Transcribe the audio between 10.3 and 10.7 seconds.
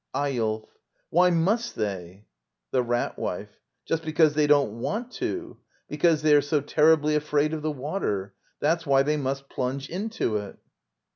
it.